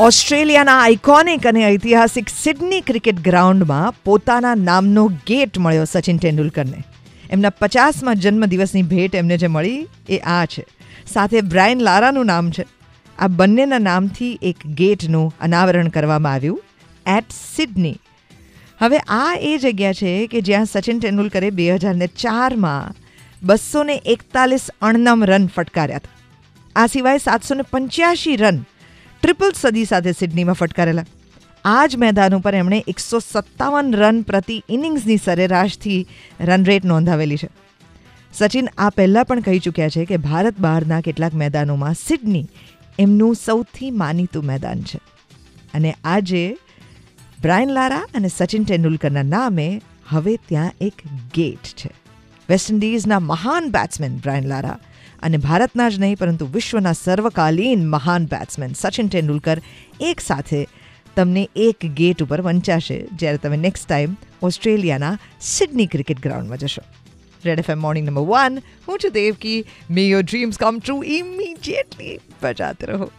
[0.00, 6.82] ઓસ્ટ્રેલિયાના આઇકોનિક અને ઐતિહાસિક સિડની ક્રિકેટ ગ્રાઉન્ડમાં પોતાના નામનો ગેટ મળ્યો સચિન તેંડુલકરને.
[7.30, 10.64] એમના પચાસમાં જન્મદિવસની ભેટ એમને જે મળી એ આ છે.
[11.12, 12.66] સાથે બ્રાયન લારાનું નામ છે.
[13.18, 16.62] આ બંનેના નામથી એક ગેટનું અનાવરણ કરવામાં આવ્યું
[17.06, 17.24] એટ
[17.56, 17.96] સિડની
[18.78, 22.94] હવે આ એ જગ્યા છે કે જ્યાં સચિન તેંડુલકરે બે હજાર ને ચારમાં
[23.42, 26.16] બસો એકતાલીસ અણનમ રન ફટકાર્યા હતા.
[26.76, 28.64] આ સિવાય સાતસો પંચ્યાસી રન
[29.22, 31.04] ટ્રિપલ સદી સાથે સિડનીમાં ફટકારેલા.
[31.64, 36.06] આ જ મેદાન ઉપર એમણે એકસો સત્તાવન રન પ્રતિ ઇનિંગ્સની સરેરાશથી
[36.40, 37.48] રન રેટ નોંધાવેલી છે.
[38.34, 42.48] સચિન આ પહેલાં પણ કહી ચૂક્યા છે કે ભારત બહારના કેટલાક મેદાનોમાં સિડની
[42.98, 45.00] એમનું સૌથી માનીતું મેદાન છે.
[45.74, 46.56] અને આજે
[47.42, 50.94] બ્રાયન લારા અને સચિન તેંડુલકરના નામે હવે ત્યાં એક
[51.34, 51.90] ગેટ છે.
[52.48, 54.78] વેસ્ટ ઇન્ડિઝના મહાન બેટ્સમેન બ્રાયન લારા
[55.22, 59.60] અને ભારતના જ નહીં, પરંતુ વિશ્વના સર્વકાલીન મહાન બેટ્સમેન સચિન તેંડુલકર
[60.00, 60.66] એક સાથે
[61.16, 66.82] તમને એક ગેટ ઉપર વંચાશે, જ્યારે તમે નેક્સ્ટ ટાઈમ ઓસ્ટ્રેલિયાના સિડની ક્રિકેટ ગ્રાઉન્ડમાં જશો.
[67.44, 69.64] Red F M morning number one હું છું Devaki.
[69.90, 73.10] May your dreams come true immediately બજાતે રહો.